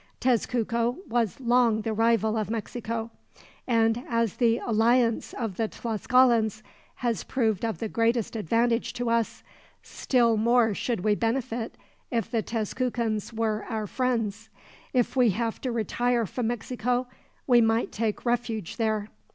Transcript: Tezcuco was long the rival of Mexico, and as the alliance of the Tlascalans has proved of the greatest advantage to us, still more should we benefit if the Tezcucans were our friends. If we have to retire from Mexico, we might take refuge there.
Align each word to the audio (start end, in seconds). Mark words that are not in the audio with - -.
Tezcuco 0.19 0.97
was 1.07 1.39
long 1.39 1.81
the 1.81 1.93
rival 1.93 2.35
of 2.35 2.49
Mexico, 2.49 3.11
and 3.67 4.03
as 4.09 4.37
the 4.37 4.57
alliance 4.65 5.31
of 5.33 5.57
the 5.57 5.67
Tlascalans 5.67 6.63
has 6.95 7.23
proved 7.23 7.63
of 7.63 7.77
the 7.77 7.87
greatest 7.87 8.35
advantage 8.35 8.93
to 8.93 9.11
us, 9.11 9.43
still 9.83 10.37
more 10.37 10.73
should 10.73 11.01
we 11.01 11.13
benefit 11.13 11.77
if 12.09 12.31
the 12.31 12.41
Tezcucans 12.41 13.31
were 13.31 13.63
our 13.69 13.85
friends. 13.85 14.49
If 14.91 15.15
we 15.15 15.29
have 15.33 15.61
to 15.61 15.71
retire 15.71 16.25
from 16.25 16.47
Mexico, 16.47 17.05
we 17.45 17.61
might 17.61 17.91
take 17.91 18.25
refuge 18.25 18.77
there. 18.77 19.07